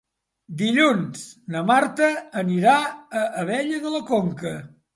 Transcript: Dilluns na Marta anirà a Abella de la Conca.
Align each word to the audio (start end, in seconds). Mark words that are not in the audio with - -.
Dilluns 0.61 1.25
na 1.57 1.61
Marta 1.67 2.09
anirà 2.43 2.75
a 3.21 3.25
Abella 3.45 3.85
de 3.87 3.95
la 3.99 4.05
Conca. 4.13 4.59